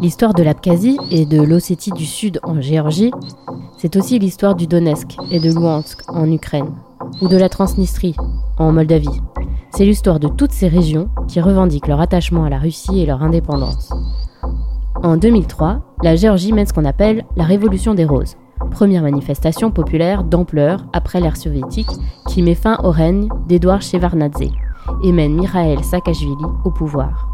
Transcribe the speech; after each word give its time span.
L'histoire 0.00 0.32
de 0.32 0.44
l'Abkhazie 0.44 0.96
et 1.10 1.26
de 1.26 1.42
l'Ossétie 1.42 1.90
du 1.90 2.06
Sud 2.06 2.38
en 2.44 2.60
Géorgie, 2.60 3.10
c'est 3.78 3.96
aussi 3.96 4.20
l'histoire 4.20 4.54
du 4.54 4.68
Donetsk 4.68 5.16
et 5.32 5.40
de 5.40 5.50
Luhansk 5.50 6.02
en 6.06 6.30
Ukraine, 6.30 6.72
ou 7.20 7.26
de 7.26 7.36
la 7.36 7.48
Transnistrie 7.48 8.14
en 8.58 8.70
Moldavie. 8.70 9.20
C'est 9.70 9.84
l'histoire 9.84 10.20
de 10.20 10.28
toutes 10.28 10.52
ces 10.52 10.68
régions 10.68 11.08
qui 11.26 11.40
revendiquent 11.40 11.88
leur 11.88 12.00
attachement 12.00 12.44
à 12.44 12.48
la 12.48 12.58
Russie 12.58 13.00
et 13.00 13.06
leur 13.06 13.24
indépendance. 13.24 13.92
En 15.02 15.16
2003, 15.16 15.80
la 16.04 16.14
Géorgie 16.14 16.52
mène 16.52 16.66
ce 16.66 16.72
qu'on 16.72 16.84
appelle 16.84 17.24
la 17.36 17.44
Révolution 17.44 17.94
des 17.94 18.04
Roses, 18.04 18.36
première 18.70 19.02
manifestation 19.02 19.72
populaire 19.72 20.22
d'ampleur 20.22 20.86
après 20.92 21.20
l'ère 21.20 21.36
soviétique 21.36 21.90
qui 22.28 22.42
met 22.42 22.54
fin 22.54 22.78
au 22.84 22.92
règne 22.92 23.28
d'Edouard 23.48 23.82
Shevardnadze 23.82 24.50
et 25.02 25.12
mène 25.12 25.34
Mikhail 25.34 25.82
Saakashvili 25.82 26.44
au 26.64 26.70
pouvoir. 26.70 27.27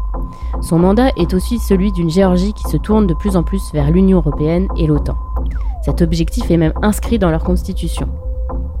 Son 0.61 0.79
mandat 0.79 1.09
est 1.17 1.33
aussi 1.33 1.59
celui 1.59 1.91
d'une 1.91 2.09
Géorgie 2.09 2.53
qui 2.53 2.63
se 2.69 2.77
tourne 2.77 3.07
de 3.07 3.13
plus 3.13 3.35
en 3.35 3.43
plus 3.43 3.71
vers 3.73 3.91
l'Union 3.91 4.17
européenne 4.17 4.67
et 4.77 4.87
l'OTAN. 4.87 5.15
Cet 5.83 6.01
objectif 6.01 6.49
est 6.49 6.57
même 6.57 6.73
inscrit 6.81 7.19
dans 7.19 7.29
leur 7.29 7.43
constitution. 7.43 8.07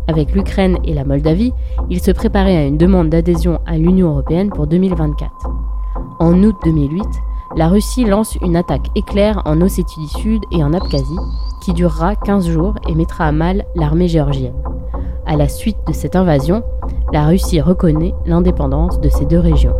Avec 0.07 0.33
l'Ukraine 0.33 0.77
et 0.83 0.93
la 0.93 1.03
Moldavie, 1.03 1.53
ils 1.89 2.01
se 2.01 2.11
préparaient 2.11 2.57
à 2.57 2.65
une 2.65 2.77
demande 2.77 3.09
d'adhésion 3.09 3.59
à 3.65 3.77
l'Union 3.77 4.09
européenne 4.09 4.49
pour 4.49 4.67
2024. 4.67 5.31
En 6.19 6.43
août 6.43 6.55
2008, 6.63 7.03
la 7.55 7.67
Russie 7.67 8.05
lance 8.05 8.35
une 8.41 8.55
attaque 8.55 8.87
éclair 8.95 9.41
en 9.45 9.61
Ossétie 9.61 9.99
du 9.99 10.07
Sud 10.07 10.41
et 10.51 10.63
en 10.63 10.73
Abkhazie, 10.73 11.19
qui 11.61 11.73
durera 11.73 12.15
15 12.15 12.47
jours 12.49 12.75
et 12.87 12.95
mettra 12.95 13.25
à 13.25 13.31
mal 13.31 13.65
l'armée 13.75 14.07
géorgienne. 14.07 14.55
À 15.25 15.35
la 15.35 15.47
suite 15.47 15.77
de 15.87 15.93
cette 15.93 16.15
invasion, 16.15 16.63
la 17.11 17.25
Russie 17.25 17.61
reconnaît 17.61 18.13
l'indépendance 18.25 18.99
de 18.99 19.09
ces 19.09 19.25
deux 19.25 19.39
régions. 19.39 19.75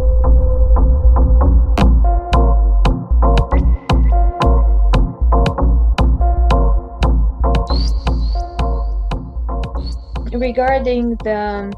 Regarding 10.40 11.16
the 11.24 11.72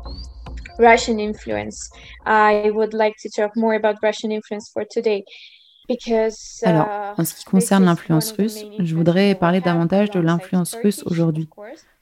Russian 0.79 1.19
influence, 1.19 1.89
I 2.25 2.71
would 2.73 2.93
like 2.93 3.15
to 3.21 3.29
talk 3.29 3.55
more 3.55 3.75
about 3.75 3.95
Russian 4.01 4.31
influence 4.31 4.69
for 4.69 4.85
today. 4.85 5.23
Because, 5.87 6.61
Alors, 6.65 6.85
uh, 6.85 7.21
en 7.21 7.23
ce 7.23 7.33
qui 7.33 7.45
concerne 7.45 7.85
l'influence 7.85 8.33
russe, 8.33 8.65
je 8.77 8.93
voudrais 8.93 9.35
parler 9.35 9.61
davantage 9.61 10.09
de 10.09 10.19
l'influence 10.19 10.75
russe 10.83 11.01
aujourd'hui, 11.05 11.47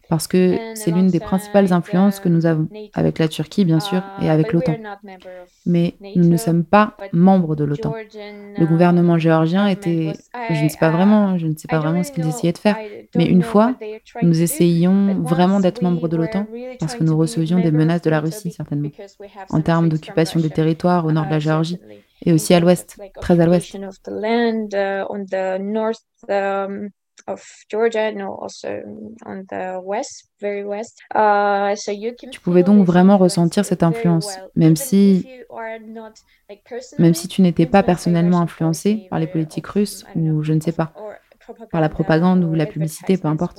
parce 0.09 0.27
que 0.27 0.57
c'est 0.75 0.91
l'une 0.91 1.07
des 1.07 1.19
principales 1.19 1.73
influences 1.73 2.19
que 2.19 2.29
nous 2.29 2.45
avons, 2.45 2.67
avec 2.93 3.19
la 3.19 3.27
Turquie 3.27 3.65
bien 3.65 3.79
sûr, 3.79 4.01
et 4.21 4.29
avec 4.29 4.53
l'OTAN. 4.53 4.75
Mais 5.65 5.95
nous 6.15 6.27
ne 6.27 6.37
sommes 6.37 6.63
pas 6.63 6.95
membres 7.13 7.55
de 7.55 7.63
l'OTAN. 7.63 7.93
Le 8.57 8.65
gouvernement 8.65 9.17
géorgien 9.17 9.67
était, 9.67 10.13
je 10.49 10.63
ne 10.63 10.69
sais 10.69 10.77
pas 10.77 10.91
vraiment, 10.91 11.37
je 11.37 11.47
ne 11.47 11.55
sais 11.55 11.67
pas 11.67 11.79
vraiment 11.79 12.03
ce 12.03 12.11
qu'ils 12.11 12.27
essayaient 12.27 12.53
de 12.53 12.57
faire, 12.57 12.77
mais 13.15 13.25
une 13.25 13.43
fois, 13.43 13.75
nous 14.21 14.41
essayions 14.41 15.21
vraiment 15.21 15.59
d'être 15.59 15.81
membres 15.81 16.07
de 16.07 16.17
l'OTAN 16.17 16.47
parce 16.79 16.95
que 16.95 17.03
nous 17.03 17.17
recevions 17.17 17.59
des 17.59 17.71
menaces 17.71 18.01
de 18.01 18.09
la 18.09 18.19
Russie 18.19 18.51
certainement, 18.51 18.89
en 19.49 19.61
termes 19.61 19.89
d'occupation 19.89 20.39
des 20.39 20.49
territoires 20.49 21.05
au 21.05 21.11
nord 21.11 21.25
de 21.25 21.31
la 21.31 21.39
Géorgie 21.39 21.79
et 22.25 22.33
aussi 22.33 22.53
à 22.53 22.59
l'ouest, 22.59 22.97
très 23.21 23.39
à 23.39 23.45
l'ouest 23.45 23.77
of 27.27 27.43
Georgia, 27.69 28.11
no, 28.11 28.35
also 28.41 28.67
on 29.25 29.43
the 29.49 29.79
west, 29.83 30.29
very 30.39 30.63
west. 30.63 30.99
Uh, 31.13 31.75
so 31.75 31.91
you 31.91 32.13
can 32.19 32.29
tu 32.29 32.39
pouvais 32.39 32.63
donc 32.63 32.85
vraiment 32.85 33.17
ressentir 33.17 33.65
cette 33.65 33.83
influence, 33.83 34.37
même 34.55 34.75
si, 34.75 35.27
même 36.99 37.13
si 37.13 37.27
tu 37.27 37.41
n'étais 37.41 37.65
pas 37.65 37.83
personnellement 37.83 38.41
influencé 38.41 39.07
par 39.09 39.19
les 39.19 39.27
politiques 39.27 39.67
russes 39.67 40.05
ou 40.15 40.43
je 40.43 40.53
ne 40.53 40.59
sais 40.59 40.71
pas 40.71 40.93
par 41.71 41.81
la 41.81 41.89
propagande 41.89 42.43
ou 42.43 42.53
la 42.53 42.65
publicité, 42.65 43.17
peu 43.17 43.27
importe. 43.27 43.57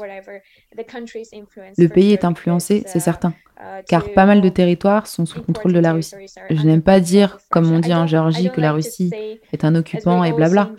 Le 1.78 1.88
pays 1.88 2.12
est 2.12 2.24
influencé, 2.24 2.82
c'est 2.86 3.00
certain, 3.00 3.34
car 3.88 4.12
pas 4.12 4.26
mal 4.26 4.40
de 4.40 4.48
territoires 4.48 5.06
sont 5.06 5.26
sous 5.26 5.38
le 5.38 5.44
contrôle 5.44 5.72
de 5.72 5.80
la 5.80 5.92
Russie. 5.92 6.16
Je 6.50 6.62
n'aime 6.62 6.82
pas 6.82 7.00
dire, 7.00 7.38
comme 7.50 7.70
on 7.72 7.78
dit 7.78 7.94
en 7.94 8.06
Géorgie, 8.06 8.50
que 8.50 8.60
la 8.60 8.72
Russie 8.72 9.10
est 9.52 9.64
un 9.64 9.74
occupant 9.74 10.24
et 10.24 10.32
blabla. 10.32 10.70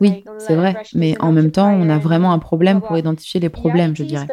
Oui, 0.00 0.24
c'est 0.38 0.54
vrai, 0.54 0.76
mais 0.94 1.14
en 1.20 1.32
même 1.32 1.50
temps, 1.50 1.72
on 1.72 1.88
a 1.88 1.98
vraiment 1.98 2.32
un 2.32 2.38
problème 2.38 2.80
pour 2.80 2.96
identifier 2.96 3.40
les 3.40 3.50
problèmes, 3.50 3.96
je 3.96 4.04
dirais. 4.04 4.26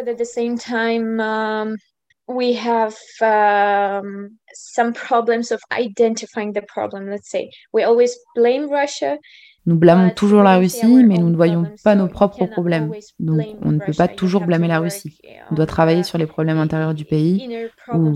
we 2.28 2.53
have 2.53 2.96
um, 3.22 4.38
some 4.53 4.94
problems 4.94 5.52
of 5.52 5.62
identifying 5.72 6.53
the 6.53 6.62
problem. 6.62 7.09
Let's 7.09 7.30
say 7.30 7.52
we 7.74 7.84
always 7.84 8.18
blame 8.36 8.69
Russia 8.69 9.18
nous 9.66 9.75
blâmons 9.75 10.09
toujours 10.09 10.44
la 10.44 10.57
Russie, 10.57 11.03
mais 11.03 11.17
nous 11.17 11.29
ne 11.29 11.35
voyons 11.35 11.67
pas 11.83 11.95
nos 11.95 12.07
propres 12.07 12.45
problèmes. 12.45 12.91
Donc, 13.19 13.45
on 13.61 13.72
ne 13.72 13.79
peut 13.79 13.94
pas 13.94 14.07
toujours 14.07 14.45
blâmer 14.45 14.67
la 14.67 14.79
Russie. 14.79 15.19
On 15.51 15.55
doit 15.55 15.67
travailler 15.67 16.03
sur 16.03 16.17
les 16.17 16.27
problèmes 16.27 16.57
intérieurs 16.57 16.94
du 16.94 17.05
pays, 17.05 17.67
ou, 17.94 18.13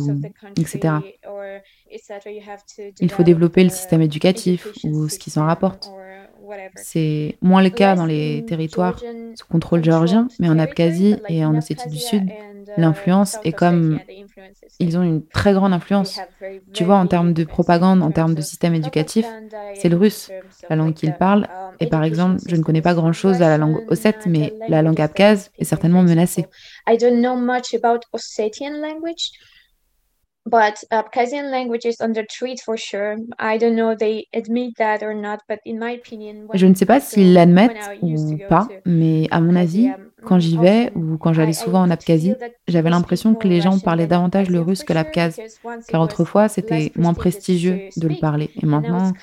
etc. 0.58 0.96
Il 3.00 3.12
faut 3.12 3.24
développer 3.24 3.64
le 3.64 3.70
système 3.70 4.02
éducatif 4.02 4.68
ou 4.84 5.08
ce 5.08 5.20
qui 5.20 5.30
s'en 5.30 5.46
rapporte. 5.46 5.90
C'est 6.76 7.38
moins 7.42 7.64
le 7.64 7.70
cas 7.70 7.96
dans 7.96 8.06
les 8.06 8.46
territoires 8.48 9.00
sous 9.36 9.48
contrôle 9.48 9.84
géorgien, 9.84 10.28
mais 10.40 10.50
en 10.50 10.60
Abkhazie 10.60 11.18
et 11.30 11.46
en 11.46 11.56
Ossétie 11.58 11.90
du 11.90 11.98
Sud, 11.98 12.30
l'influence 12.78 13.38
est 13.44 13.52
comme... 13.52 14.00
Ils 14.80 14.98
ont 14.98 15.04
une 15.04 15.26
très 15.26 15.54
grande 15.54 15.74
influence. 15.74 16.20
Tu 16.74 16.84
vois, 16.84 16.98
en 16.98 17.08
termes 17.08 17.34
de 17.34 17.44
propagande, 17.44 18.04
en 18.04 18.12
termes 18.12 18.36
de 18.36 18.42
système 18.42 18.74
éducatif, 18.76 19.26
c'est 19.76 19.90
le 19.90 19.98
russe, 19.98 20.30
la 20.70 20.76
langue 20.76 20.94
qu'ils 20.94 21.14
parlent. 21.14 21.48
Et 21.80 21.88
par 21.88 22.04
exemple, 22.04 22.42
je 22.48 22.56
ne 22.56 22.64
connais 22.64 22.82
pas 22.82 22.94
grand-chose 22.94 23.42
à 23.42 23.50
la 23.50 23.58
langue 23.58 23.84
ossète, 23.88 24.26
mais 24.26 24.54
la 24.68 24.82
langue 24.82 25.00
abkhaze 25.00 25.52
est 25.58 25.64
certainement 25.64 26.04
menacée. 26.04 26.46
But 30.48 30.84
Abkhazian 30.92 31.50
language 31.50 31.86
is 31.86 32.00
under 32.00 32.24
threat 32.30 32.60
for 32.64 32.78
sure. 32.78 33.18
I 33.40 33.58
don't 33.58 33.76
know 33.76 33.96
they 33.96 34.28
admit 34.32 34.78
that 34.78 35.02
or 35.02 35.16
not, 35.16 35.40
but 35.48 35.60
in 35.66 35.80
my 35.80 35.92
opinion, 35.92 36.48
je 36.54 36.68
ne 36.68 36.76
sais 36.76 36.86
pas 36.86 37.00
s'ils 37.00 37.34
l'admettent 37.34 37.90
ou 38.04 38.38
pas, 38.48 38.68
mais 38.86 39.28
à 39.32 39.42
mon 39.42 39.56
avis, 39.56 39.90
quand 40.26 40.40
j'y 40.40 40.58
vais 40.58 40.92
ou 40.96 41.18
quand 41.18 41.34
j'allais 41.34 41.54
souvent 41.54 41.82
en 41.82 41.90
Abkhazie, 41.90 42.36
j'avais 42.68 42.90
l'impression 42.90 43.36
que 43.36 43.48
les 43.48 43.62
gens 43.62 43.80
parlaient 43.80 44.08
davantage 44.08 44.50
le 44.50 44.62
russe 44.62 44.84
que 44.84 44.94
l'abkhaze, 44.94 45.40
car 45.88 46.02
autrefois 46.02 46.48
c'était 46.50 46.92
moins 46.96 47.14
prestigieux 47.14 47.90
de 47.98 48.08
le 48.08 48.16
parler, 48.20 48.50
et 48.62 48.66
maintenant 48.66 49.14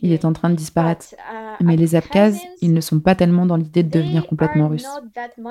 il 0.00 0.12
est 0.12 0.24
en 0.24 0.32
train 0.32 0.50
de 0.50 0.56
disparaître. 0.56 1.14
Mais 1.60 1.76
les 1.76 1.94
Abkhazes, 1.94 2.40
ils 2.60 2.72
ne 2.72 2.80
sont 2.80 3.00
pas 3.00 3.14
tellement 3.14 3.46
dans 3.46 3.56
l'idée 3.56 3.82
de 3.82 3.90
devenir 3.90 4.26
complètement 4.26 4.68
russes. 4.68 4.88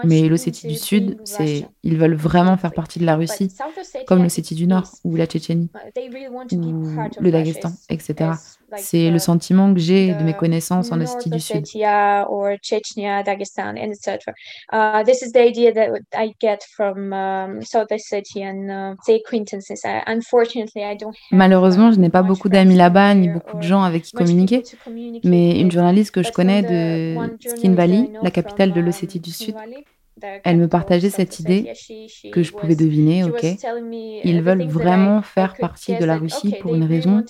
Mais 0.03 0.27
l'Ossétie 0.27 0.67
du 0.67 0.75
Sud, 0.75 1.17
c'est 1.23 1.65
ils 1.83 1.97
veulent 1.97 2.15
vraiment 2.15 2.57
faire 2.57 2.73
partie 2.73 2.99
de 2.99 3.05
la 3.05 3.15
Russie, 3.15 3.51
comme 4.07 4.21
l'Ossétie 4.23 4.55
du 4.55 4.67
Nord 4.67 4.89
ou 5.03 5.15
la 5.15 5.25
Tchétchénie, 5.25 5.69
ou 6.51 6.85
le 7.19 7.31
Daghestan, 7.31 7.71
etc. 7.89 8.31
C'est 8.77 9.09
le 9.09 9.19
sentiment 9.19 9.73
que 9.73 9.79
j'ai 9.79 10.13
de 10.13 10.23
mes 10.23 10.33
connaissances 10.33 10.91
en 10.91 11.01
Ossétie 11.01 11.29
du 11.29 11.39
Sud. 11.39 11.63
This 15.05 15.21
is 15.21 15.31
the 15.31 15.41
idea 15.41 15.71
that 15.73 15.99
I 16.13 16.33
get 16.39 16.59
from 16.75 17.13
um, 17.13 17.61
South 17.61 17.91
Ossetian 17.91 18.69
uh, 18.69 18.95
acquaintances. 19.07 19.83
I, 19.83 20.01
unfortunately, 20.07 20.83
I 20.83 20.95
don't 20.95 21.15
have 21.15 21.37
Malheureusement, 21.37 21.91
je 21.91 21.99
n'ai 21.99 22.09
pas 22.09 22.23
beaucoup 22.23 22.49
d'amis 22.49 22.75
là-bas 22.75 23.13
ni 23.15 23.29
beaucoup 23.29 23.57
de 23.57 23.63
gens 23.63 23.83
avec 23.83 24.03
qui 24.03 24.11
communiquer. 24.11 24.63
Mais 25.23 25.59
une 25.59 25.71
journaliste 25.71 26.11
que 26.11 26.23
je 26.23 26.31
connais 26.31 26.61
de 26.61 27.15
Skinvali, 27.47 28.11
la 28.21 28.31
capitale 28.31 28.71
de 28.73 28.81
l'Ossétie 28.81 29.19
du 29.19 29.31
Sud, 29.31 29.55
elle 30.21 30.57
me 30.57 30.67
partageait 30.67 31.09
cette 31.09 31.39
idée 31.39 31.73
que 32.31 32.43
je 32.43 32.51
pouvais 32.51 32.75
deviner, 32.75 33.23
ok, 33.23 33.43
ils 34.23 34.41
veulent 34.41 34.67
vraiment 34.67 35.21
faire 35.21 35.55
partie 35.57 35.95
de 35.95 36.05
la 36.05 36.17
Russie 36.17 36.55
pour 36.61 36.75
une 36.75 36.85
raison, 36.85 37.23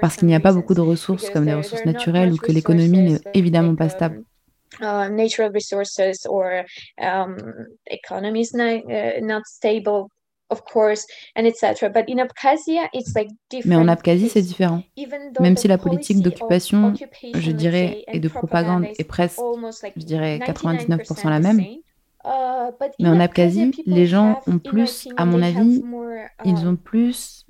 parce 0.00 0.16
qu'il 0.16 0.28
n'y 0.28 0.34
a 0.34 0.40
pas 0.40 0.52
beaucoup 0.52 0.74
de 0.74 0.80
ressources 0.80 1.30
comme 1.30 1.46
des 1.46 1.54
ressources 1.54 1.84
naturelles 1.84 2.32
ou 2.32 2.36
que 2.36 2.52
l'économie 2.52 3.12
n'est 3.12 3.20
évidemment 3.34 3.76
pas 3.76 3.88
stable. 3.88 4.22
uh, 4.80 5.08
natural 5.08 5.50
resources 5.50 6.26
or 6.26 6.64
um, 7.00 7.36
economy 7.86 8.40
is 8.40 8.54
not, 8.54 8.90
uh, 8.90 9.20
not 9.20 9.46
stable 9.46 10.10
of 10.50 10.62
course 10.64 11.06
and 11.36 11.44
etc 11.44 11.88
but 11.88 12.04
in 12.08 12.18
Abkhazia 12.18 12.88
it's 12.92 13.14
like 13.14 13.28
different. 13.50 13.66
mais 13.66 13.76
en 13.76 13.88
Abkhazie 13.88 14.28
c'est 14.28 14.42
différent. 14.42 14.82
même 15.40 15.56
si 15.56 15.68
la 15.68 15.78
politique 15.78 16.20
d'occupation 16.22 16.94
je 17.34 17.50
dirais 17.50 18.04
et 18.08 18.20
de 18.20 18.28
propagande 18.28 18.84
est 18.98 19.04
presque 19.04 19.40
je 19.96 20.04
dirais 20.04 20.38
99% 20.38 21.28
la 21.28 21.40
même. 21.40 21.60
uh, 21.60 22.72
mais 22.98 23.08
en 23.08 23.20
Abkhazie, 23.20 23.70
les 23.86 24.06
gens 24.06 24.40
ont 24.46 24.58
plus, 24.58 25.08
à 25.16 25.24
mon 25.24 25.40
avis, 25.40 25.82
ils 26.44 26.66
ont 26.66 26.76
plus 26.76 27.46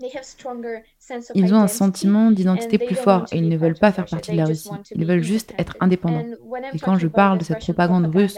ils 1.34 1.54
ont 1.54 1.58
un 1.58 1.68
sentiment 1.68 2.30
d'identité 2.30 2.78
plus 2.78 2.94
fort 2.94 3.26
et 3.32 3.38
ils 3.38 3.48
ne 3.48 3.56
veulent 3.56 3.78
pas 3.78 3.92
faire 3.92 4.06
partie 4.06 4.32
de 4.32 4.36
la 4.36 4.44
Russie. 4.44 4.70
Ils 4.94 5.06
veulent 5.06 5.22
juste 5.22 5.54
être 5.58 5.76
indépendants. 5.80 6.24
Et 6.72 6.78
quand 6.78 6.98
je 6.98 7.08
parle 7.08 7.38
de 7.38 7.44
cette 7.44 7.60
propagande 7.60 8.06
russe, 8.14 8.36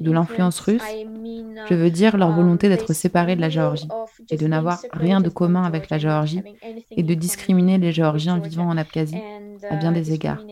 de 0.00 0.10
l'influence 0.10 0.60
russe, 0.60 0.82
je 1.68 1.74
veux 1.74 1.90
dire 1.90 2.16
leur 2.16 2.32
volonté 2.32 2.68
d'être 2.68 2.92
séparés 2.92 3.36
de 3.36 3.40
la 3.40 3.48
Géorgie 3.48 3.88
et 4.30 4.36
de 4.36 4.46
n'avoir 4.46 4.80
rien 4.92 5.20
de 5.20 5.28
commun 5.28 5.64
avec 5.64 5.90
la 5.90 5.98
Géorgie 5.98 6.42
et 6.90 7.02
de 7.02 7.14
discriminer 7.14 7.78
les 7.78 7.92
Géorgiens 7.92 8.38
vivant 8.38 8.68
en 8.68 8.76
Abkhazie 8.76 9.22
à 9.70 9.76
bien 9.76 9.92
des 9.92 10.12
égards, 10.12 10.42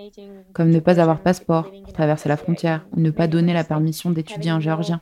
comme 0.52 0.70
ne 0.70 0.80
pas 0.80 1.00
avoir 1.00 1.20
passeport 1.20 1.70
pour 1.70 1.92
traverser 1.92 2.28
la 2.28 2.36
frontière 2.36 2.86
ou 2.92 3.00
ne 3.00 3.10
pas 3.10 3.26
donner 3.26 3.52
la 3.52 3.64
permission 3.64 4.10
d'étudier 4.10 4.52
en 4.52 4.60
géorgien. 4.60 5.00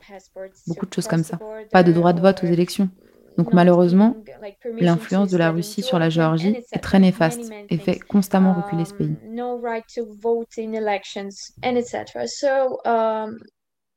Beaucoup 0.67 0.85
de 0.85 0.93
choses 0.93 1.07
comme 1.07 1.23
ça. 1.23 1.39
Pas 1.71 1.83
de 1.83 1.91
droit 1.91 2.13
de 2.13 2.21
vote 2.21 2.43
aux 2.43 2.47
élections. 2.47 2.89
Donc 3.37 3.53
malheureusement, 3.53 4.17
l'influence 4.79 5.29
de 5.29 5.37
la 5.37 5.51
Russie 5.51 5.81
sur 5.81 5.99
la 5.99 6.09
Géorgie 6.09 6.55
est 6.71 6.79
très 6.79 6.99
néfaste 6.99 7.51
et 7.69 7.77
fait 7.77 7.99
constamment 7.99 8.53
reculer 8.53 8.85
ce 8.85 8.93
pays. 8.93 9.15
Um, 12.85 13.37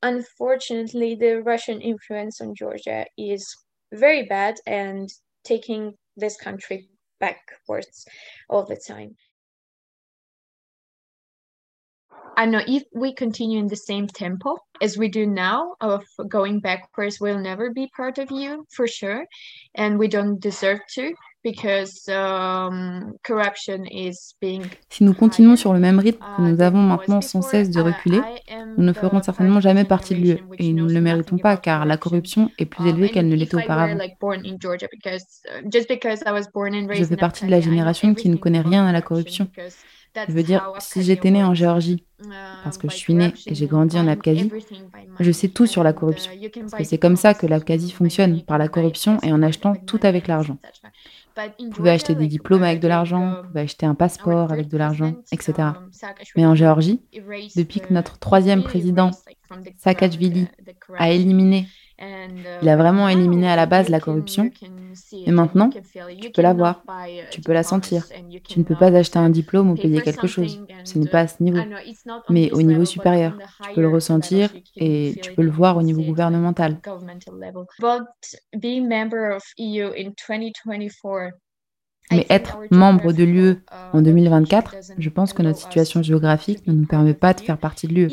unfortunately, 0.03 1.17
the 1.17 1.43
Russian 1.45 1.81
influence 1.81 2.41
on 2.41 2.55
Georgia 2.55 3.07
is 3.17 3.45
very 3.93 4.25
bad 4.25 4.57
and 4.67 5.09
taking 5.45 5.93
this 6.17 6.37
country 6.37 6.89
backwards 7.21 8.05
all 8.49 8.65
the 8.65 8.77
time. 8.77 9.15
I 12.37 12.47
know 12.47 12.61
if 12.67 12.85
we 12.95 13.15
continue 13.15 13.59
in 13.59 13.69
the 13.69 13.77
same 13.77 14.07
tempo 14.07 14.57
as 14.81 14.99
we 14.99 15.09
do 15.09 15.27
now 15.27 15.75
of 15.81 16.05
going 16.29 16.61
backwards, 16.61 17.21
we'll 17.21 17.39
never 17.39 17.71
be 17.71 17.89
part 17.97 18.19
of 18.19 18.31
you 18.31 18.67
for 18.71 18.87
sure, 18.87 19.25
and 19.75 19.99
we 19.99 20.09
don't 20.09 20.41
deserve 20.41 20.81
to. 20.95 21.15
Because, 21.45 22.09
um, 22.09 23.15
corruption 23.25 23.85
is 23.91 24.37
being 24.41 24.63
si 24.89 25.03
nous 25.03 25.13
continuons 25.13 25.57
sur 25.57 25.73
le 25.73 25.81
même 25.81 25.99
rythme 25.99 26.25
que 26.37 26.43
nous 26.43 26.61
avons 26.61 26.79
maintenant 26.79 27.21
sans 27.21 27.43
cesse 27.43 27.69
de 27.69 27.81
reculer, 27.81 28.21
nous 28.79 28.85
ne 28.85 28.93
ferons 28.93 29.21
certainement 29.21 29.61
jamais 29.61 29.83
partie 29.85 30.15
de 30.15 30.21
l'UE 30.21 30.39
et 30.61 30.73
nous 30.73 30.87
ne 30.87 30.93
le 30.93 31.01
méritons 31.01 31.39
pas 31.39 31.57
car 31.57 31.85
la 31.85 31.97
corruption 31.97 32.49
est 32.61 32.65
plus 32.65 32.89
élevée 32.89 33.09
qu'elle 33.09 33.27
ne 33.27 33.35
l'était 33.35 33.57
auparavant. 33.57 33.99
Je 36.93 37.05
fais 37.05 37.17
partie 37.17 37.45
de 37.45 37.51
la 37.51 37.61
génération 37.61 38.15
qui 38.15 38.29
ne 38.29 38.37
connaît 38.37 38.61
rien 38.61 38.87
à 38.87 38.93
la 38.93 39.03
corruption 39.03 39.49
je 40.29 40.33
veux 40.33 40.43
dire, 40.43 40.73
si 40.79 41.03
j'étais 41.03 41.31
née 41.31 41.45
en 41.45 41.55
Géorgie, 41.55 42.05
parce 42.63 42.79
que 42.79 42.89
je 42.89 42.97
suis 42.97 43.15
née 43.15 43.33
et 43.47 43.55
j'ai 43.55 43.67
grandi 43.67 43.99
en 43.99 44.07
Abkhazie, 44.07 44.51
je 45.19 45.33
sais 45.33 45.49
tout 45.49 45.67
sur 45.67 45.83
la 45.83 45.93
corruption. 45.93 46.33
Parce 46.61 46.75
que 46.75 46.85
c'est 46.85 46.99
comme 46.99 47.17
ça 47.17 47.35
que 47.35 47.47
l'Abkhazie 47.47 47.91
fonctionne, 47.91 48.43
par 48.43 48.59
la 48.59 48.69
corruption 48.69 49.19
et 49.23 49.33
en 49.33 49.43
achetant 49.43 49.75
tout 49.75 50.01
avec 50.03 50.27
l'argent. 50.29 50.59
Vous 51.59 51.71
pouvez 51.71 51.91
acheter 51.91 52.15
des 52.15 52.27
diplômes 52.27 52.63
avec 52.63 52.81
de 52.81 52.89
l'argent, 52.89 53.37
vous 53.43 53.49
pouvez 53.49 53.61
acheter 53.63 53.87
un 53.87 53.95
passeport 53.95 54.53
avec 54.53 54.69
de 54.69 54.77
l'argent, 54.77 55.15
etc. 55.33 55.71
Mais 56.37 56.45
en 56.45 56.55
Géorgie, 56.55 57.01
depuis 57.57 57.81
que 57.81 57.93
notre 57.93 58.19
troisième 58.19 58.63
président, 58.63 59.11
Saakashvili, 59.79 60.49
a 60.99 61.11
éliminé 61.11 61.67
il 62.61 62.69
a 62.69 62.77
vraiment 62.77 63.09
éliminé 63.09 63.49
à 63.49 63.57
la 63.57 63.67
base 63.67 63.89
la 63.89 64.01
corruption. 64.01 64.53
Et 65.27 65.33
maintenant, 65.33 65.75
tu 66.21 66.31
peux 66.31 66.43
la 66.43 66.55
voir, 66.55 66.85
tu 67.31 67.41
peux 67.43 67.53
la 67.53 67.63
sentir. 67.63 68.07
Tu 68.49 68.59
ne 68.59 68.65
peux 68.65 68.77
pas 68.77 68.95
acheter 68.95 69.19
un 69.19 69.31
diplôme 69.31 69.71
ou 69.71 69.77
payer 69.77 70.03
quelque 70.03 70.27
chose. 70.27 70.63
Ce 70.85 70.99
n'est 70.99 71.09
pas 71.09 71.21
à 71.21 71.29
ce 71.29 71.43
niveau. 71.43 71.65
Mais 72.29 72.51
au 72.53 72.63
niveau 72.63 72.85
supérieur, 72.85 73.41
tu 73.61 73.71
peux 73.71 73.81
le 73.83 73.89
ressentir 73.89 74.55
et 74.77 75.19
tu 75.23 75.33
peux 75.33 75.43
le 75.43 75.51
voir 75.51 75.77
au 75.77 75.83
niveau 75.83 76.03
gouvernemental. 76.03 76.81
Mais 82.11 82.27
être 82.29 82.59
membre 82.71 83.13
de 83.13 83.25
l'UE 83.25 83.57
en 83.93 84.03
2024, 84.03 84.77
je 84.99 85.09
pense 85.09 85.33
que 85.33 85.43
notre 85.43 85.59
situation 85.59 86.03
géographique 86.03 86.67
ne 86.67 86.73
nous 86.73 86.87
permet 86.87 87.15
pas 87.15 87.33
de 87.33 87.41
faire 87.41 87.59
partie 87.59 87.87
de 87.87 87.95
l'UE. 87.95 88.11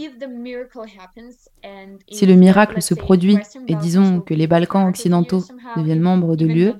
Si 2.09 2.25
le 2.25 2.35
miracle 2.35 2.81
se 2.81 2.93
produit 2.93 3.37
et 3.67 3.75
disons 3.75 4.21
que 4.21 4.33
les 4.33 4.47
Balkans 4.47 4.87
occidentaux 4.87 5.43
deviennent 5.75 5.99
membres 6.01 6.35
de 6.35 6.45
l'UE, 6.45 6.71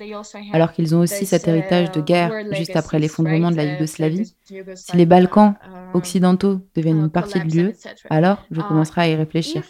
alors 0.54 0.72
qu'ils 0.72 0.96
ont 0.96 1.00
aussi 1.00 1.26
cet 1.26 1.48
héritage 1.48 1.92
de 1.92 2.02
guerre 2.02 2.32
juste 2.52 2.76
après 2.76 3.00
l'effondrement 3.00 3.52
de 3.52 3.58
la 3.58 3.66
Yougoslavie, 3.66 4.34
si 4.76 4.98
les 4.98 5.06
Balkans 5.06 5.56
occidentaux 5.94 6.62
deviennent 6.76 7.00
une 7.00 7.10
partie 7.10 7.40
de 7.40 7.52
l'UE, 7.52 7.76
alors 8.10 8.46
je 8.52 8.62
commencerai 8.62 9.02
à 9.02 9.08
y 9.10 9.16
réfléchir. 9.16 9.64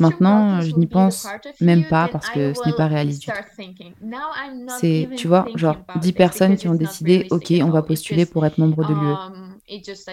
Maintenant, 0.00 0.60
je 0.60 0.74
n'y 0.76 0.86
pense 0.86 1.26
même 1.60 1.86
pas 1.88 2.08
parce 2.08 2.28
que 2.30 2.52
ce 2.54 2.66
n'est 2.66 2.74
pas 2.74 2.86
réaliste 2.86 3.22
du 3.22 3.26
tout. 3.26 3.32
C'est, 4.80 5.08
tu 5.16 5.28
vois, 5.28 5.46
genre 5.54 5.76
10 6.00 6.12
personnes 6.12 6.56
qui 6.56 6.68
ont 6.68 6.74
décidé, 6.74 7.26
OK, 7.30 7.52
on 7.62 7.70
va 7.70 7.82
postuler 7.82 8.26
pour 8.26 8.44
être 8.44 8.58
membre 8.58 8.86
de 8.86 8.92
l'UE. 8.92 9.12
Um, 9.12 9.58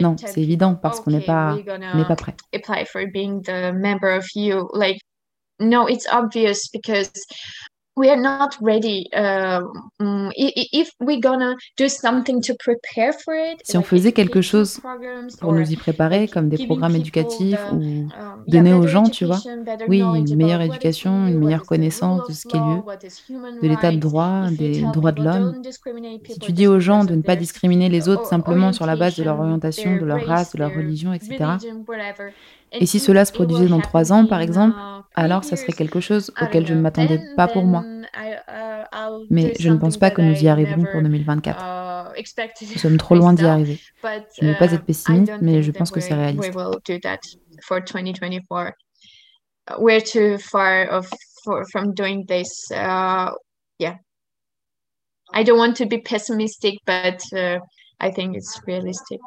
non, 0.01 0.15
c'est 0.17 0.41
évident 0.41 0.75
parce 0.75 0.99
qu'on 0.99 1.11
n'est 1.11 1.25
pas, 1.25 1.57
n'est 1.95 2.05
pas 2.05 2.15
prêt. 2.15 2.35
No, 5.59 5.87
it's 5.87 6.07
obvious 6.11 6.67
because 6.73 7.11
we 7.95 8.09
are 8.09 8.19
not 8.19 8.57
ready. 8.61 9.07
Uh, 9.13 9.61
if 10.35 10.91
we're 10.99 11.19
gonna 11.19 11.55
do 11.77 11.87
something 11.87 12.41
to 12.41 12.55
prepare 12.55 13.13
for 13.13 13.33
it, 13.35 13.61
si 13.63 13.77
on 13.77 13.83
faisait 13.83 14.11
quelque 14.11 14.41
chose 14.41 14.79
pour 15.39 15.53
nous 15.53 15.71
y 15.71 15.75
préparer, 15.75 16.27
comme 16.27 16.49
des 16.49 16.65
programmes 16.65 16.95
éducatifs 16.95 17.59
ou 17.71 17.75
um, 17.75 18.09
donner 18.47 18.73
aux 18.73 18.87
gens, 18.87 19.03
tu 19.03 19.25
vois, 19.25 19.39
oui, 19.87 20.01
une 20.01 20.35
meilleure 20.35 20.61
éducation, 20.61 21.27
une 21.27 21.39
meilleure 21.39 21.65
connaissance 21.65 22.27
de 22.27 22.33
ce 22.33 22.47
qu'est 22.47 22.57
lieu, 22.57 22.81
de 23.61 23.67
l'état 23.67 23.91
de 23.91 23.97
droit, 23.97 24.49
des 24.49 24.81
droits 24.93 25.11
de 25.11 25.23
l'homme. 25.23 25.61
Si 26.27 26.39
tu 26.39 26.51
dis 26.51 26.67
aux 26.67 26.79
gens 26.79 27.03
de 27.03 27.15
ne 27.15 27.21
pas 27.21 27.35
discriminer 27.35 27.89
les 27.89 28.09
autres 28.09 28.25
simplement 28.25 28.73
sur 28.73 28.85
la 28.85 28.95
base 28.95 29.15
de 29.17 29.23
leur 29.23 29.39
orientation, 29.39 29.97
de 29.97 30.05
leur 30.05 30.25
race, 30.25 30.53
de 30.53 30.59
leur 30.59 30.73
religion, 30.73 31.13
etc. 31.13 31.57
Et 32.73 32.85
si 32.85 32.99
cela 32.99 33.25
se 33.25 33.31
produisait 33.31 33.67
dans 33.67 33.79
trois 33.79 34.11
ans, 34.11 34.25
par 34.25 34.41
exemple, 34.41 34.75
alors 35.15 35.43
ça 35.43 35.55
serait 35.55 35.73
quelque 35.73 35.99
chose 35.99 36.31
auquel 36.41 36.65
je 36.65 36.73
ne 36.73 36.81
m'attendais 36.81 37.21
pas 37.35 37.47
pour 37.47 37.63
moi. 37.63 37.83
Uh, 37.85 39.25
Mais 39.29 39.53
je 39.59 39.69
ne 39.69 39.77
pense 39.77 39.97
pas 39.97 40.11
que 40.11 40.21
nous 40.21 40.35
y 40.43 40.47
arriverons 40.47 40.85
pour 40.91 41.01
2024. 41.01 42.13
Uh, 42.15 42.21
nous 42.61 42.79
sommes 42.79 42.97
trop 42.97 43.15
loin 43.15 43.33
d'y 43.33 43.45
arriver. 43.45 43.79
Je 44.39 44.45
ne 44.45 44.51
veux 44.51 44.57
pas 44.57 44.65
être 44.65 44.81
uh, 44.81 44.85
pessimiste, 44.85 45.33
mais 45.41 45.61
je 45.61 45.71
pense 45.71 45.91
que 45.91 45.99
c'est 45.99 46.13
réaliste. 46.13 46.53
Uh. 46.55 46.71
I 55.35 55.41
don't 55.43 55.57
want 55.57 55.77
to 55.77 55.87
be 55.87 55.97
pessimistic, 55.97 56.77
but 56.85 57.19
uh, 57.33 57.57
I 57.99 58.11
think 58.11 58.35
it's 58.35 58.61
realistic. 58.67 59.19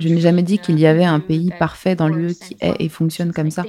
Je 0.00 0.08
n'ai 0.08 0.20
jamais 0.20 0.42
dit 0.42 0.58
qu'il 0.58 0.78
y 0.78 0.86
avait 0.86 1.04
un 1.04 1.20
pays 1.20 1.50
parfait 1.58 1.96
dans 1.96 2.08
l'UE 2.08 2.34
qui 2.34 2.56
est 2.60 2.74
et 2.78 2.88
fonctionne 2.88 3.32
comme 3.32 3.50
ça. 3.50 3.64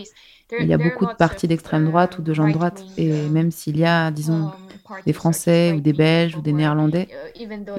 Il 0.60 0.68
y 0.68 0.74
a 0.74 0.78
beaucoup 0.78 1.06
de 1.06 1.14
partis 1.14 1.48
d'extrême 1.48 1.86
droite 1.86 2.20
ou 2.20 2.22
de 2.22 2.34
gens 2.34 2.48
de 2.48 2.54
droite, 2.54 2.84
et 2.98 3.12
même 3.30 3.52
s'il 3.52 3.78
y 3.78 3.86
a, 3.86 4.12
disons, 4.12 4.52
des 5.06 5.14
Français 5.14 5.74
ou 5.74 5.80
des 5.82 5.94
Belges 5.94 6.36
ou 6.36 6.42
des 6.42 6.54
Néerlandais, 6.54 7.08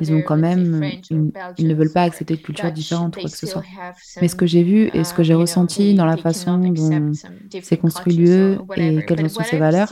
ils 0.00 0.12
ont 0.12 0.22
quand 0.22 0.36
même, 0.36 0.82
ils 1.58 1.68
ne 1.68 1.74
veulent 1.74 1.92
pas 1.92 2.02
accepter 2.02 2.34
de 2.34 2.40
cultures 2.40 2.72
différentes 2.72 3.16
ou 3.16 3.20
quoi 3.20 3.30
que 3.30 3.36
ce 3.36 3.46
soit. 3.46 3.62
Mais 4.20 4.28
ce 4.28 4.34
que 4.34 4.46
j'ai 4.46 4.64
vu 4.64 4.90
et 4.92 5.04
ce 5.04 5.14
que 5.14 5.22
j'ai 5.22 5.34
ressenti 5.34 5.94
dans 5.94 6.06
la 6.06 6.16
façon 6.16 6.58
dont 6.58 7.12
s'est 7.62 7.76
construit 7.76 8.16
l'UE 8.16 8.58
et 8.76 9.04
quelles 9.06 9.30
sont 9.30 9.44
ses 9.44 9.58
valeurs, 9.58 9.88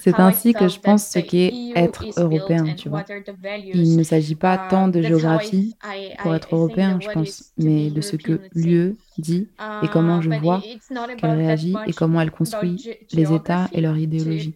c'est 0.00 0.18
ainsi 0.18 0.54
que 0.54 0.68
je 0.68 0.80
pense 0.80 1.06
ce 1.06 1.18
qu'est 1.18 1.58
être 1.74 2.06
européen, 2.16 2.72
tu 2.74 2.88
vois. 2.88 3.04
Il 3.72 3.96
ne 3.96 4.02
s'agit 4.02 4.36
pas 4.36 4.56
tant 4.56 4.88
de 4.88 5.02
géographie 5.02 5.76
pour 6.18 6.34
être 6.34 6.54
européen, 6.54 6.98
je 7.00 7.08
pense, 7.08 7.52
mais 7.58 7.90
de 7.90 8.00
ce 8.00 8.16
que 8.16 8.40
l'UE 8.54 8.96
dit 9.18 9.50
et 9.82 9.88
comment 9.88 10.22
je 10.22 10.30
vois 10.30 10.62
qu'elle 11.18 11.32
réagit 11.32 11.81
et 11.86 11.92
comment 11.92 12.20
elle 12.20 12.30
construit 12.30 12.90
les 13.12 13.32
États 13.32 13.68
et 13.72 13.80
leur 13.80 13.96
idéologie. 13.96 14.54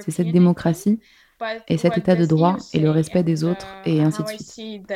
C'est 0.00 0.10
cette 0.10 0.32
démocratie 0.32 1.00
et 1.68 1.78
cet 1.78 1.98
état 1.98 2.14
de 2.14 2.26
droit 2.26 2.56
et 2.72 2.78
le 2.78 2.90
respect 2.90 3.22
des 3.22 3.44
autres 3.44 3.66
et 3.84 4.00
ainsi 4.02 4.22
de 4.22 4.28
suite. 4.28 4.86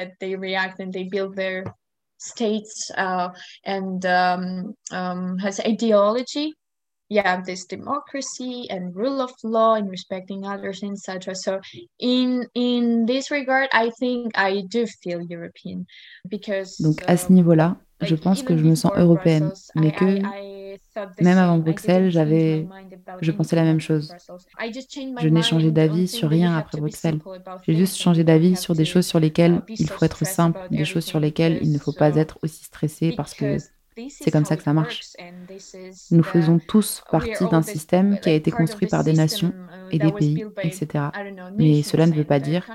states 2.20 2.90
uh, 2.96 3.28
and 3.64 4.04
um, 4.04 4.74
um, 4.90 5.38
has 5.38 5.60
ideology 5.60 6.52
yeah 7.08 7.40
this 7.40 7.64
democracy 7.64 8.66
and 8.70 8.94
rule 8.94 9.20
of 9.20 9.32
law 9.42 9.74
and 9.74 9.88
respecting 9.90 10.44
others 10.44 10.82
etc 10.82 11.34
so 11.34 11.60
in 11.98 12.46
in 12.54 13.06
this 13.06 13.30
regard 13.30 13.68
i 13.72 13.90
think 13.98 14.36
i 14.36 14.62
do 14.68 14.86
feel 15.02 15.22
european 15.22 15.86
because 16.28 16.76
donc 16.78 17.02
à 17.06 17.16
ce 17.16 17.32
niveau 17.32 17.54
là 17.54 17.76
je 18.00 18.14
pense 18.14 18.42
que 18.42 18.56
je 18.56 18.64
me 18.64 18.74
sens 18.74 18.92
européenne 18.96 19.52
mais 19.74 19.92
que 19.92 20.20
même 21.20 21.38
avant 21.38 21.58
Bruxelles, 21.58 22.10
j'avais, 22.10 22.66
je 23.20 23.30
pensais 23.30 23.56
la 23.56 23.64
même 23.64 23.80
chose. 23.80 24.14
Je 25.20 25.28
n'ai 25.28 25.42
changé 25.42 25.70
d'avis 25.70 26.08
sur 26.08 26.28
rien 26.28 26.56
après 26.56 26.80
Bruxelles. 26.80 27.20
J'ai 27.66 27.74
juste 27.74 27.96
changé 27.96 28.24
d'avis 28.24 28.56
sur 28.56 28.74
des 28.74 28.84
choses 28.84 29.06
sur 29.06 29.20
lesquelles 29.20 29.62
il 29.68 29.88
faut 29.88 30.04
être 30.04 30.24
simple, 30.26 30.60
des 30.70 30.84
choses 30.84 31.04
sur 31.04 31.20
lesquelles 31.20 31.58
il 31.62 31.72
ne 31.72 31.78
faut 31.78 31.92
pas 31.92 32.16
être 32.16 32.38
aussi 32.42 32.64
stressé 32.64 33.12
parce 33.16 33.34
que 33.34 33.56
C'est 34.08 34.30
comme 34.30 34.44
ça 34.44 34.56
que 34.56 34.62
ça 34.62 34.72
marche. 34.72 35.00
Nous 36.10 36.22
faisons 36.22 36.58
tous 36.58 37.02
partie 37.10 37.46
d'un 37.50 37.62
système 37.62 38.18
qui 38.20 38.30
a 38.30 38.34
été 38.34 38.50
construit 38.50 38.86
par 38.86 39.04
des 39.04 39.12
nations 39.12 39.48
uh, 39.48 39.94
et 39.94 39.98
des 39.98 40.12
pays, 40.12 40.44
etc. 40.62 41.06
Mais 41.56 41.82
cela 41.82 42.06
ne 42.06 42.12
veut 42.12 42.24
pas 42.24 42.40
dire 42.40 42.66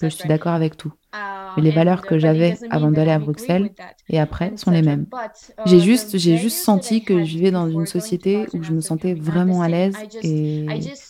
que 0.00 0.08
je 0.08 0.14
suis 0.14 0.28
d'accord 0.28 0.52
avec 0.52 0.76
tout. 0.76 0.92
Uh, 1.12 1.18
Mais 1.56 1.62
les 1.62 1.70
valeurs 1.70 2.02
que 2.02 2.18
j'avais 2.18 2.56
avant 2.70 2.90
d'aller 2.90 3.10
à 3.10 3.18
Bruxelles 3.18 3.70
et 4.08 4.20
après 4.20 4.56
sont 4.56 4.70
les 4.70 4.82
mêmes. 4.82 5.06
Uh, 5.12 5.28
j'ai 5.66 5.80
juste, 5.80 6.16
j'ai 6.18 6.36
juste 6.36 6.58
senti 6.58 7.02
que 7.02 7.24
je 7.24 7.30
vivais 7.30 7.50
dans 7.50 7.68
une 7.68 7.86
société 7.86 8.46
où 8.52 8.62
je 8.62 8.72
me 8.72 8.80
sentais 8.80 9.14
vraiment 9.14 9.62
à 9.62 9.68
l'aise 9.68 9.96
et 10.22 10.66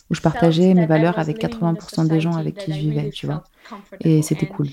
où 0.09 0.15
je 0.15 0.21
partageais 0.21 0.73
mes 0.73 0.85
valeurs 0.85 1.19
avec 1.19 1.39
80% 1.39 2.07
des 2.07 2.19
gens 2.19 2.35
avec 2.35 2.55
qui 2.57 2.73
je 2.73 2.79
vivais, 2.79 3.09
tu 3.09 3.25
vois. 3.25 3.43
Et 3.99 4.21
c'était 4.21 4.47
cool. 4.47 4.67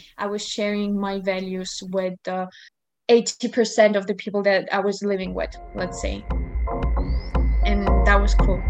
80% 3.09 3.97
of 3.97 4.07
the 4.07 4.15
people 4.15 4.43
that 4.43 4.69
I 4.73 4.81
was 4.81 5.03
living 5.03 5.35
with, 5.35 5.57
let's 5.75 6.01
say. 6.01 6.25
And 7.65 7.87
that 8.07 8.21
was 8.21 8.35
cool. 8.35 8.63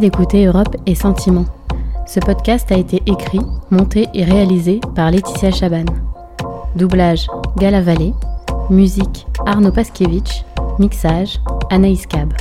D'écouter 0.00 0.46
Europe 0.46 0.76
et 0.86 0.94
Sentiments. 0.94 1.44
Ce 2.06 2.18
podcast 2.20 2.72
a 2.72 2.76
été 2.76 3.02
écrit, 3.06 3.40
monté 3.70 4.08
et 4.14 4.24
réalisé 4.24 4.80
par 4.96 5.10
Laetitia 5.10 5.50
Chaban. 5.50 5.84
Doublage 6.74 7.26
Gala 7.58 7.82
Vallée. 7.82 8.14
Musique 8.70 9.26
Arnaud 9.46 9.72
Paskiewicz. 9.72 10.44
Mixage 10.78 11.38
Anaïs 11.70 12.06
Cab. 12.06 12.32